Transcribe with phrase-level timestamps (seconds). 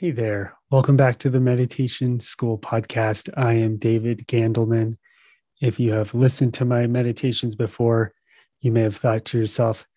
[0.00, 0.56] Hey there.
[0.70, 3.30] Welcome back to the Meditation School podcast.
[3.36, 4.94] I am David Gandelman.
[5.60, 8.12] If you have listened to my meditations before,
[8.60, 9.88] you may have thought to yourself,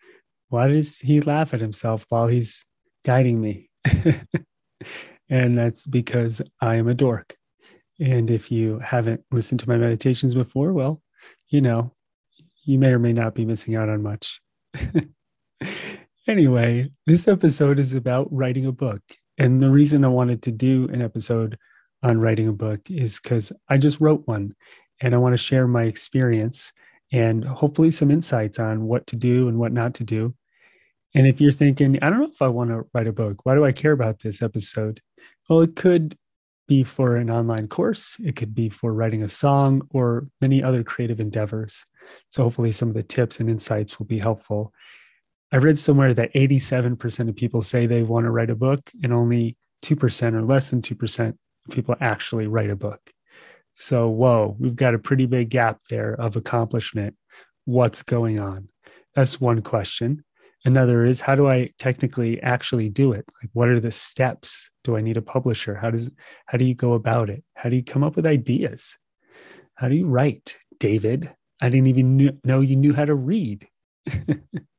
[0.49, 2.65] why does he laugh at himself while he's
[3.05, 3.69] guiding me?
[5.29, 7.35] and that's because I am a dork.
[7.99, 10.99] And if you haven't listened to my meditations before, well,
[11.49, 11.93] you know,
[12.65, 14.41] you may or may not be missing out on much.
[16.27, 19.03] anyway, this episode is about writing a book
[19.41, 21.57] and the reason I wanted to do an episode
[22.03, 24.53] on writing a book is because I just wrote one
[25.01, 26.71] and I want to share my experience
[27.11, 30.35] and hopefully some insights on what to do and what not to do.
[31.15, 33.55] And if you're thinking, I don't know if I want to write a book, why
[33.55, 35.01] do I care about this episode?
[35.49, 36.15] Well, it could
[36.67, 40.83] be for an online course, it could be for writing a song or many other
[40.83, 41.83] creative endeavors.
[42.29, 44.71] So hopefully some of the tips and insights will be helpful.
[45.51, 49.11] I read somewhere that 87% of people say they want to write a book, and
[49.11, 53.01] only 2% or less than 2% of people actually write a book.
[53.75, 57.15] So, whoa, we've got a pretty big gap there of accomplishment.
[57.65, 58.69] What's going on?
[59.15, 60.23] That's one question.
[60.63, 63.25] Another is how do I technically actually do it?
[63.41, 64.69] Like, what are the steps?
[64.83, 65.75] Do I need a publisher?
[65.75, 66.09] How does
[66.45, 67.43] how do you go about it?
[67.55, 68.97] How do you come up with ideas?
[69.75, 71.33] How do you write, David?
[71.61, 73.67] I didn't even know you knew how to read.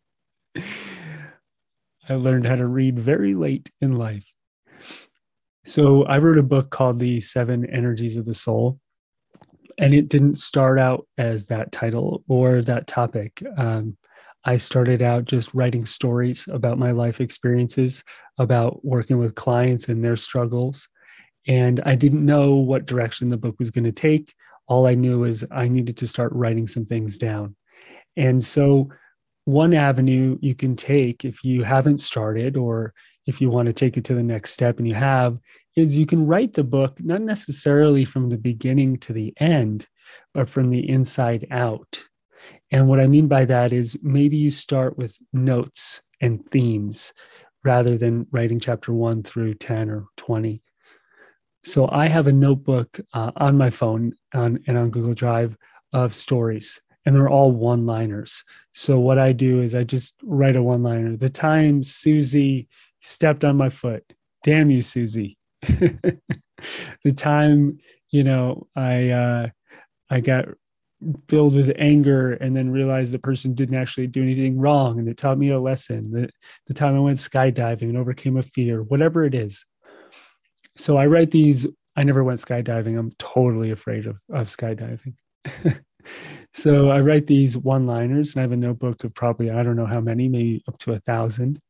[0.56, 4.33] I learned how to read very late in life.
[5.64, 8.78] So I wrote a book called The Seven Energies of the Soul.
[9.78, 13.42] And it didn't start out as that title or that topic.
[13.56, 13.97] Um,
[14.44, 18.03] I started out just writing stories about my life experiences,
[18.39, 20.89] about working with clients and their struggles.
[21.47, 24.34] And I didn't know what direction the book was going to take.
[24.66, 27.56] All I knew is I needed to start writing some things down.
[28.16, 28.91] And so
[29.44, 32.94] one avenue you can take if you haven't started or
[33.26, 35.38] if you want to take it to the next step and you have
[35.76, 39.86] is you can write the book not necessarily from the beginning to the end
[40.34, 42.02] but from the inside out.
[42.70, 47.12] And what i mean by that is maybe you start with notes and themes
[47.64, 50.62] rather than writing chapter 1 through 10 or 20
[51.64, 55.56] so i have a notebook uh, on my phone on, and on google drive
[55.92, 58.44] of stories and they're all one liners.
[58.74, 61.16] So what I do is I just write a one liner.
[61.16, 62.68] The time Susie
[63.02, 64.04] stepped on my foot.
[64.44, 65.36] Damn you, Susie.
[65.62, 66.20] the
[67.16, 67.78] time,
[68.10, 69.48] you know, I uh
[70.10, 70.46] I got
[71.28, 75.16] filled with anger and then realized the person didn't actually do anything wrong and it
[75.16, 76.04] taught me a lesson.
[76.10, 76.30] The,
[76.66, 79.64] the time I went skydiving and overcame a fear, whatever it is.
[80.76, 81.66] So I write these.
[81.96, 82.98] I never went skydiving.
[82.98, 85.14] I'm totally afraid of, of skydiving.
[86.54, 89.76] so I write these one liners and I have a notebook of probably, I don't
[89.76, 91.60] know how many, maybe up to a thousand.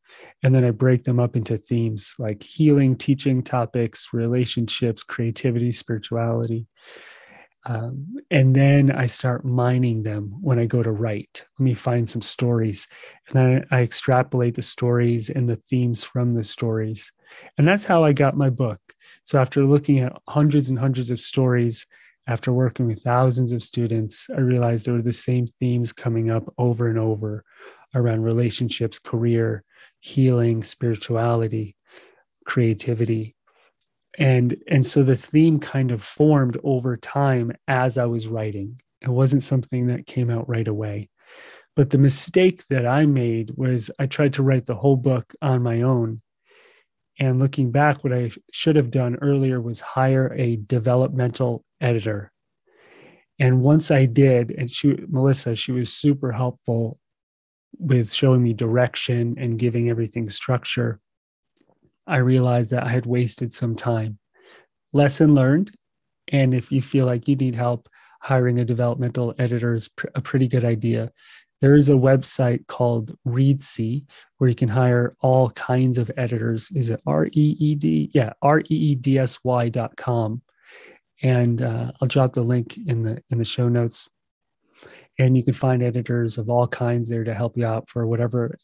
[0.43, 6.67] And then I break them up into themes like healing, teaching topics, relationships, creativity, spirituality.
[7.65, 11.45] Um, and then I start mining them when I go to write.
[11.59, 12.89] Let me find some stories.
[13.29, 17.13] And then I extrapolate the stories and the themes from the stories.
[17.57, 18.81] And that's how I got my book.
[19.25, 21.87] So after looking at hundreds and hundreds of stories,
[22.27, 26.53] after working with thousands of students, I realized there were the same themes coming up
[26.57, 27.45] over and over
[27.95, 29.65] around relationships, career,
[30.01, 31.77] healing, spirituality,
[32.45, 33.35] creativity.
[34.19, 38.81] And, and so the theme kind of formed over time as I was writing.
[39.01, 41.09] It wasn't something that came out right away.
[41.75, 45.63] But the mistake that I made was I tried to write the whole book on
[45.63, 46.19] my own.
[47.19, 52.33] And looking back, what I should have done earlier was hire a developmental editor.
[53.39, 56.99] And once I did, and she, Melissa, she was super helpful
[57.79, 61.01] with showing me direction and giving everything structure.
[62.07, 64.19] I realized that I had wasted some time.
[64.93, 65.71] Lesson learned.
[66.29, 67.89] And if you feel like you need help,
[68.23, 71.11] hiring a developmental editor is pr- a pretty good idea.
[71.63, 74.05] There is a website called Reedsy
[74.37, 76.71] where you can hire all kinds of editors.
[76.73, 78.11] Is it R E E D?
[78.13, 80.43] Yeah, R E E D S Y dot com
[81.23, 84.09] and uh, I'll drop the link in the in the show notes.
[85.19, 88.59] And you can find editors of all kinds there to help you out for whatever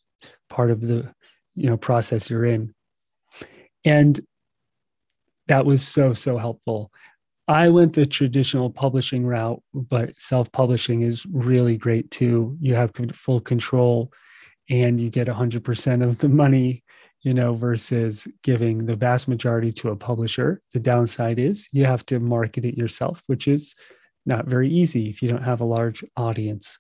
[0.49, 1.13] part of the
[1.55, 2.75] you know process you're in.
[3.85, 4.19] And
[5.47, 6.91] that was so so helpful.
[7.49, 12.57] I went the traditional publishing route, but self-publishing is really great too.
[12.61, 14.13] You have full control
[14.69, 16.85] and you get 100% of the money
[17.23, 20.61] you know, versus giving the vast majority to a publisher.
[20.73, 23.75] The downside is you have to market it yourself, which is
[24.25, 26.79] not very easy if you don't have a large audience.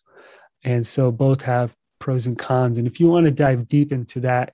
[0.64, 2.78] And so both have pros and cons.
[2.78, 4.52] And if you want to dive deep into that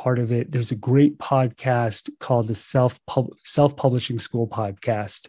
[0.00, 0.50] part of it.
[0.50, 2.98] There's a great podcast called the Self
[3.44, 5.28] Self Publishing School podcast,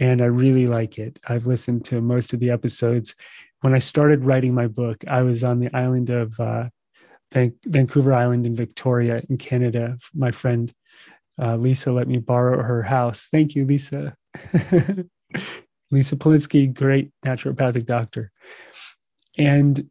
[0.00, 1.20] and I really like it.
[1.28, 3.14] I've listened to most of the episodes.
[3.60, 6.70] When I started writing my book, I was on the island of uh,
[7.32, 9.96] Vancouver Island in Victoria in Canada.
[10.12, 10.74] My friend
[11.40, 13.28] uh, Lisa let me borrow her house.
[13.30, 14.16] Thank you, Lisa.
[15.92, 18.32] Lisa Polinsky, great naturopathic doctor.
[19.38, 19.88] And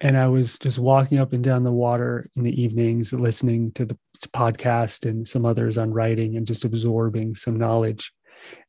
[0.00, 3.84] and I was just walking up and down the water in the evenings, listening to
[3.84, 3.98] the
[4.28, 8.12] podcast and some others on writing and just absorbing some knowledge.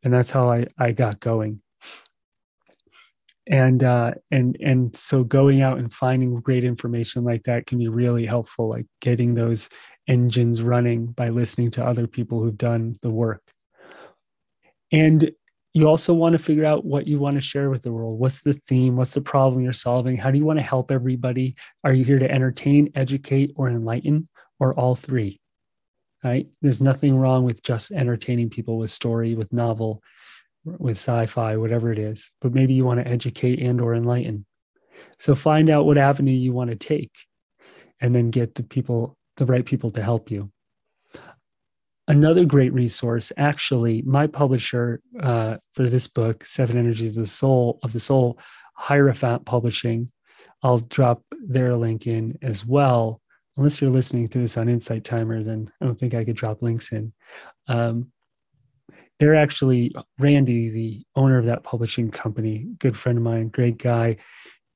[0.03, 1.61] And that's how I, I got going.
[3.45, 7.87] And uh, and and so going out and finding great information like that can be
[7.87, 9.69] really helpful, like getting those
[10.07, 13.41] engines running by listening to other people who've done the work.
[14.91, 15.31] And
[15.74, 18.19] you also want to figure out what you want to share with the world.
[18.19, 18.95] What's the theme?
[18.95, 20.18] What's the problem you're solving?
[20.18, 21.56] How do you want to help everybody?
[21.83, 24.27] Are you here to entertain, educate, or enlighten,
[24.60, 25.39] or all three?
[26.24, 26.48] Right?
[26.62, 30.01] There's nothing wrong with just entertaining people with story, with novel,
[30.66, 32.31] with sci-fi, whatever it is.
[32.42, 34.45] But maybe you want to educate and or enlighten.
[35.19, 37.12] So find out what avenue you want to take,
[38.01, 40.51] and then get the people, the right people, to help you.
[42.09, 47.77] Another great resource, actually, my publisher uh, for this book, Seven Energies of the Soul
[47.83, 48.39] of the Soul,
[48.73, 50.09] Hierophant Publishing.
[50.63, 53.21] I'll drop their link in as well.
[53.57, 56.63] Unless you're listening to this on Insight Timer, then I don't think I could drop
[56.63, 57.13] links in.
[57.67, 58.12] Um,
[59.19, 64.17] they're actually Randy, the owner of that publishing company, good friend of mine, great guy.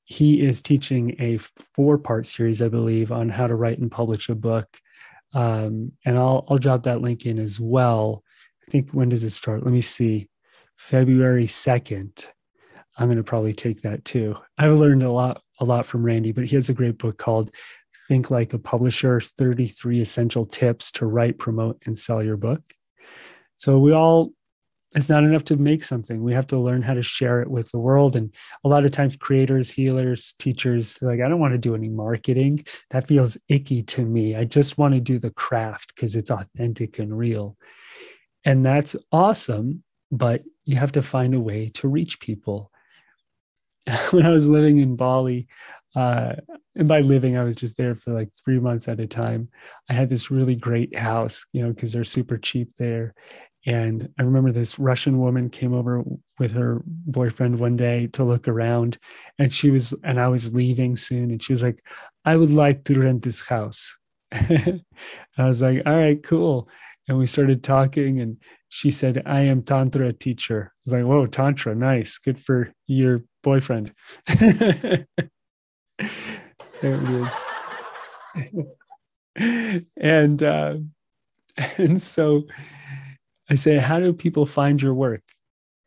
[0.05, 1.39] He is teaching a
[1.73, 4.67] four part series, I believe, on how to write and publish a book
[5.33, 8.23] um, and I'll I'll drop that link in as well.
[8.67, 9.63] I think when does it start?
[9.63, 10.29] Let me see.
[10.77, 12.25] February second.
[12.97, 14.35] I'm going to probably take that too.
[14.57, 17.51] I've learned a lot a lot from Randy, but he has a great book called
[18.07, 22.61] Think Like a Publisher: 33 Essential Tips to Write, Promote, and Sell Your Book.
[23.57, 24.31] So we all
[24.95, 26.21] it's not enough to make something.
[26.21, 28.15] We have to learn how to share it with the world.
[28.15, 31.89] And a lot of times, creators, healers, teachers, like, I don't want to do any
[31.89, 32.65] marketing.
[32.91, 34.35] That feels icky to me.
[34.35, 37.57] I just want to do the craft because it's authentic and real.
[38.45, 39.83] And that's awesome.
[40.11, 42.71] But you have to find a way to reach people.
[44.11, 45.47] when I was living in Bali,
[45.95, 46.33] uh,
[46.75, 49.49] and by living, I was just there for like three months at a time.
[49.89, 53.13] I had this really great house, you know, because they're super cheap there.
[53.65, 56.03] And I remember this Russian woman came over
[56.37, 58.97] with her boyfriend one day to look around,
[59.39, 61.85] and she was, and I was leaving soon, and she was like,
[62.25, 63.97] I would like to rent this house.
[64.33, 64.81] I
[65.37, 66.67] was like, all right, cool.
[67.07, 68.37] And we started talking, and
[68.69, 70.73] she said, I am Tantra teacher.
[70.73, 72.17] I was like, whoa, Tantra, nice.
[72.17, 73.93] Good for your boyfriend.
[74.39, 75.05] there
[76.81, 77.45] it is.
[79.97, 80.75] and, uh,
[81.77, 82.43] and so,
[83.49, 85.23] I said, How do people find your work?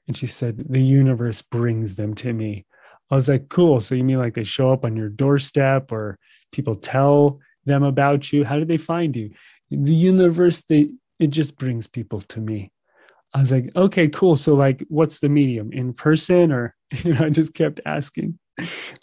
[0.07, 2.67] And she said, The universe brings them to me.
[3.11, 3.81] I was like, Cool.
[3.81, 6.19] So you mean like they show up on your doorstep or
[6.53, 8.45] people tell them about you?
[8.45, 9.31] How do they find you?
[9.71, 12.71] The universe, they, it just brings people to me.
[13.35, 14.37] I was like, okay, cool.
[14.37, 16.75] So like, what's the medium in person or,
[17.05, 18.39] you know, I just kept asking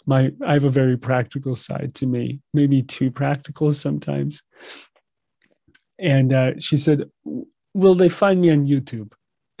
[0.06, 4.42] my, I have a very practical side to me, maybe too practical sometimes.
[5.98, 7.04] And uh, she said,
[7.74, 9.12] will they find me on YouTube?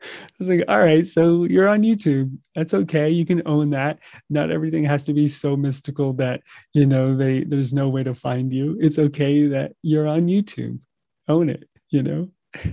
[0.38, 2.36] was like, all right, so you're on YouTube.
[2.54, 3.10] That's okay.
[3.10, 3.98] You can own that.
[4.30, 6.42] Not everything has to be so mystical that,
[6.72, 8.76] you know, they there's no way to find you.
[8.80, 10.78] It's okay that you're on YouTube.
[11.26, 12.28] Own it, you know?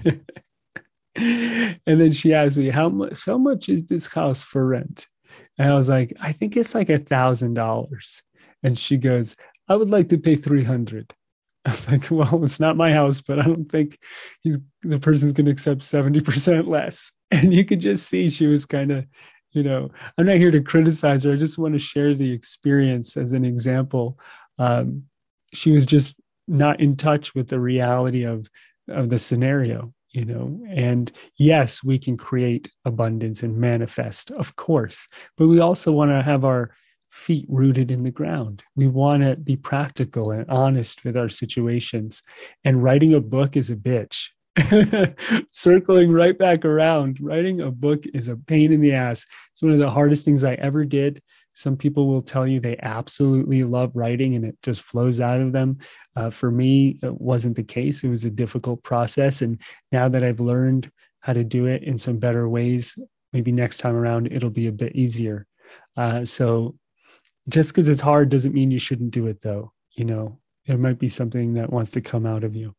[1.16, 5.08] and then she asked me, how much how much is this house for rent?
[5.58, 8.22] And I was like, I think it's like a thousand dollars.
[8.64, 9.36] And she goes,
[9.68, 11.14] I would like to pay 300.
[11.68, 13.98] I was like, well, it's not my house, but I don't think
[14.42, 17.12] he's the person's going to accept 70% less.
[17.32, 19.06] And you could just see she was kind of,
[19.52, 21.34] you know, I'm not here to criticize her.
[21.34, 24.20] I just want to share the experience as an example.
[24.60, 25.06] Um,
[25.52, 26.16] she was just
[26.48, 28.48] not in touch with the reality of
[28.90, 30.62] of the scenario, you know.
[30.70, 36.22] And yes, we can create abundance and manifest, of course, but we also want to
[36.22, 36.70] have our
[37.16, 38.62] feet rooted in the ground.
[38.76, 42.22] We want to be practical and honest with our situations.
[42.66, 44.28] And writing a book is a bitch.
[45.52, 49.26] Circling right back around, writing a book is a pain in the ass.
[49.54, 51.22] It's one of the hardest things I ever did.
[51.54, 55.54] Some people will tell you they absolutely love writing and it just flows out of
[55.54, 55.78] them.
[56.18, 58.04] Uh, for me, it wasn't the case.
[58.04, 59.42] It was a difficult process.
[59.42, 59.62] And
[59.94, 60.92] now that I've learned
[61.22, 62.98] how to do it in some better ways,
[63.32, 65.48] maybe next time around it'll be a bit easier.
[65.96, 66.76] Uh, so
[67.50, 71.00] just because it's hard doesn't mean you shouldn't do it though you know there might
[71.00, 72.76] be something that wants to come out of you.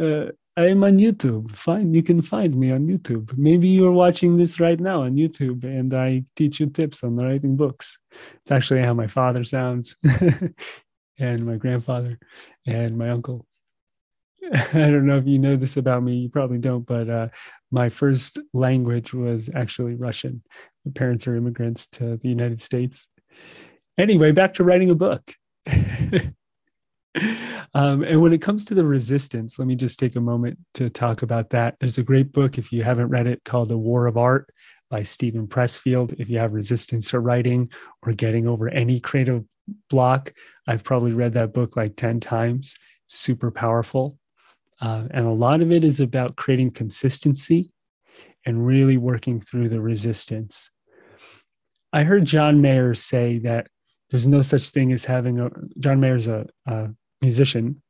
[0.00, 1.50] Uh, I'm on YouTube.
[1.50, 3.36] Fine, you can find me on YouTube.
[3.36, 7.56] Maybe you're watching this right now on YouTube, and I teach you tips on writing
[7.56, 7.98] books.
[8.12, 9.96] It's actually how my father sounds,
[11.18, 12.18] and my grandfather,
[12.66, 13.46] and my uncle.
[14.52, 16.16] I don't know if you know this about me.
[16.16, 17.28] You probably don't, but uh,
[17.70, 20.42] my first language was actually Russian.
[20.84, 23.08] My parents are immigrants to the United States.
[23.96, 25.22] Anyway, back to writing a book.
[27.74, 30.88] um, and when it comes to the resistance, let me just take a moment to
[30.88, 31.76] talk about that.
[31.80, 34.50] There's a great book, if you haven't read it, called The War of Art
[34.90, 36.18] by Steven Pressfield.
[36.18, 37.70] If you have resistance to writing
[38.02, 39.44] or getting over any creative
[39.90, 40.32] block,
[40.66, 42.76] I've probably read that book like 10 times.
[43.06, 44.18] Super powerful.
[44.80, 47.72] Uh, and a lot of it is about creating consistency
[48.46, 50.70] and really working through the resistance.
[51.92, 53.68] I heard John Mayer say that
[54.10, 56.90] there's no such thing as having a, John Mayer's a, a
[57.20, 57.82] musician.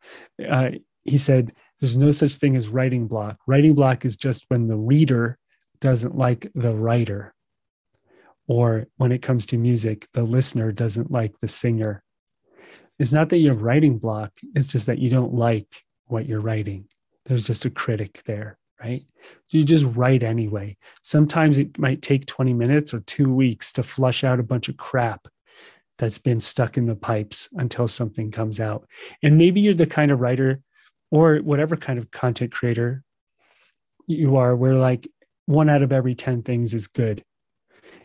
[0.48, 0.70] Uh,
[1.04, 3.38] he said, there's no such thing as writing block.
[3.46, 5.38] Writing block is just when the reader
[5.80, 7.34] doesn't like the writer.
[8.48, 12.02] Or when it comes to music, the listener doesn't like the singer.
[12.98, 15.68] It's not that you have writing block, it's just that you don't like
[16.06, 16.86] what you're writing.
[17.26, 19.04] There's just a critic there, right?
[19.46, 20.76] So you just write anyway.
[21.02, 24.76] Sometimes it might take 20 minutes or two weeks to flush out a bunch of
[24.76, 25.28] crap
[25.98, 28.86] that's been stuck in the pipes until something comes out.
[29.22, 30.60] And maybe you're the kind of writer
[31.10, 33.02] or whatever kind of content creator
[34.06, 35.08] you are, where like
[35.46, 37.24] one out of every 10 things is good.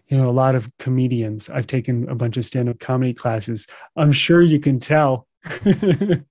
[0.07, 3.67] You know, a lot of comedians, I've taken a bunch of stand up comedy classes.
[3.95, 5.27] I'm sure you can tell
[5.63, 6.25] that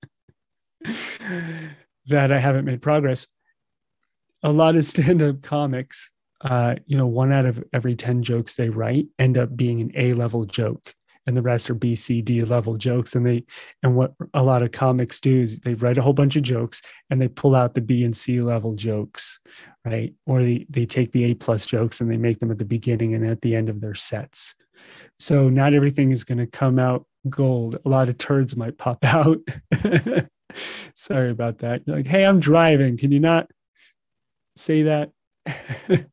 [2.07, 3.27] I haven't made progress.
[4.43, 8.55] A lot of stand up comics, uh, you know, one out of every 10 jokes
[8.55, 10.93] they write end up being an A level joke.
[11.25, 13.15] And the rest are B, C, D level jokes.
[13.15, 13.45] And they,
[13.81, 16.81] and what a lot of comics do is they write a whole bunch of jokes
[17.09, 19.39] and they pull out the B and C level jokes,
[19.85, 20.13] right?
[20.25, 23.13] Or they, they take the A plus jokes and they make them at the beginning
[23.13, 24.53] and at the end of their sets.
[25.17, 27.77] So not everything is going to come out gold.
[27.85, 29.39] A lot of turds might pop out.
[30.95, 31.83] Sorry about that.
[31.85, 32.97] You're like, hey, I'm driving.
[32.97, 33.49] Can you not
[34.55, 35.11] say that?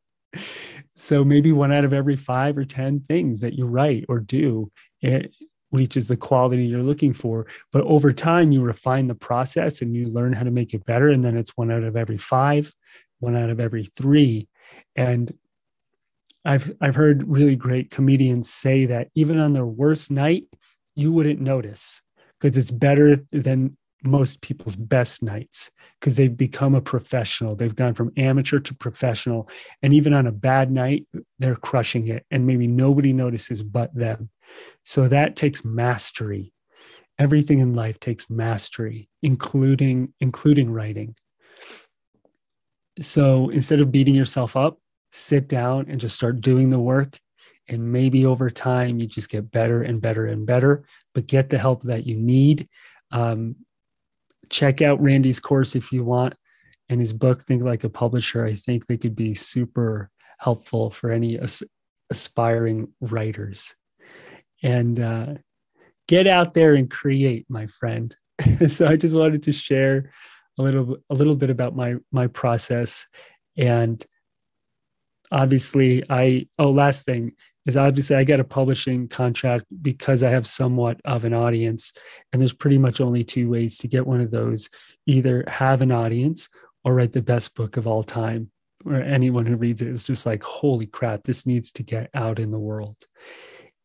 [0.96, 4.70] so maybe one out of every five or 10 things that you write or do,
[5.00, 5.32] it
[5.72, 7.46] reaches the quality you're looking for.
[7.72, 11.08] But over time, you refine the process and you learn how to make it better.
[11.08, 12.72] And then it's one out of every five,
[13.20, 14.48] one out of every three.
[14.96, 15.30] And
[16.44, 20.44] I've I've heard really great comedians say that even on their worst night,
[20.96, 22.02] you wouldn't notice
[22.38, 27.54] because it's better than most people's best nights because they've become a professional.
[27.54, 29.48] They've gone from amateur to professional.
[29.82, 31.06] And even on a bad night,
[31.38, 32.24] they're crushing it.
[32.30, 34.30] And maybe nobody notices but them.
[34.84, 36.52] So that takes mastery.
[37.18, 41.14] Everything in life takes mastery, including including writing.
[43.00, 44.78] So instead of beating yourself up,
[45.12, 47.18] sit down and just start doing the work.
[47.68, 51.58] And maybe over time, you just get better and better and better, but get the
[51.58, 52.68] help that you need.
[53.12, 53.56] Um,
[54.50, 56.34] check out Randy's course if you want
[56.88, 58.44] and his book, Think Like a Publisher.
[58.44, 61.62] I think they could be super helpful for any as-
[62.10, 63.74] aspiring writers.
[64.62, 65.34] And uh,
[66.08, 68.14] get out there and create, my friend.
[68.68, 70.10] so I just wanted to share
[70.58, 73.06] a little a little bit about my my process
[73.56, 74.04] and
[75.32, 77.32] obviously i oh last thing
[77.70, 81.92] is obviously I get a publishing contract because I have somewhat of an audience.
[82.32, 84.68] And there's pretty much only two ways to get one of those
[85.06, 86.48] either have an audience
[86.84, 88.50] or write the best book of all time,
[88.82, 92.40] where anyone who reads it is just like, holy crap, this needs to get out
[92.40, 92.96] in the world.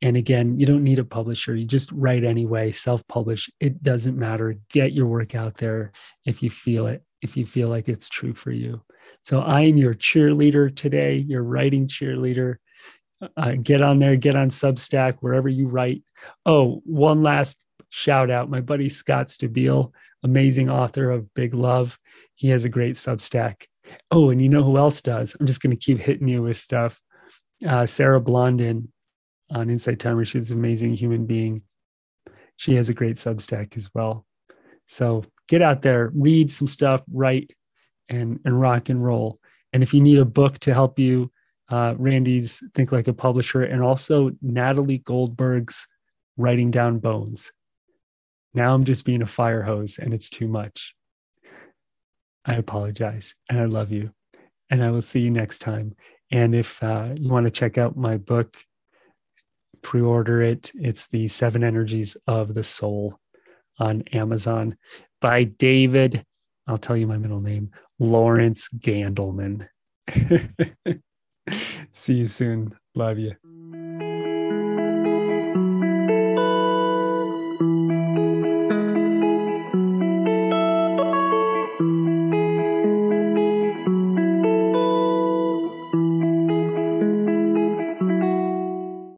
[0.01, 1.55] And again, you don't need a publisher.
[1.55, 3.51] You just write anyway, self publish.
[3.59, 4.55] It doesn't matter.
[4.71, 5.91] Get your work out there
[6.25, 8.81] if you feel it, if you feel like it's true for you.
[9.23, 12.55] So I am your cheerleader today, your writing cheerleader
[13.37, 16.03] uh, get on there, get on Substack, wherever you write.
[16.45, 18.49] Oh, one last shout out.
[18.49, 19.91] My buddy Scott Stabile,
[20.23, 21.99] amazing author of Big Love.
[22.35, 23.65] He has a great Substack.
[24.11, 25.35] Oh, and you know who else does?
[25.39, 27.01] I'm just going to keep hitting you with stuff.
[27.65, 28.91] Uh, Sarah Blondin
[29.51, 30.25] on Insight Timer.
[30.25, 31.61] She's an amazing human being.
[32.57, 34.25] She has a great Substack as well.
[34.87, 37.51] So get out there, read some stuff, write,
[38.09, 39.39] and, and rock and roll.
[39.73, 41.31] And if you need a book to help you
[41.69, 45.87] uh, Randy's Think Like a Publisher, and also Natalie Goldberg's
[46.37, 47.51] Writing Down Bones.
[48.53, 50.95] Now I'm just being a fire hose and it's too much.
[52.45, 54.11] I apologize and I love you.
[54.69, 55.95] And I will see you next time.
[56.31, 58.55] And if uh, you want to check out my book,
[59.81, 60.71] pre order it.
[60.73, 63.19] It's the Seven Energies of the Soul.
[63.77, 64.77] on Amazon
[65.21, 66.23] by David.
[66.65, 69.67] I'll tell you my middle name, Lawrence Gandelman.
[71.91, 72.75] See you soon.
[72.95, 73.35] Love you.